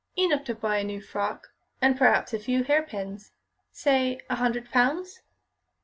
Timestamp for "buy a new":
0.55-0.99